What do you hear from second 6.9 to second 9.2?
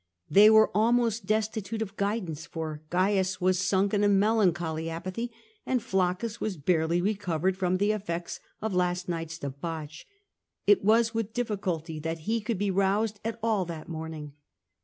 recovered from the effects of last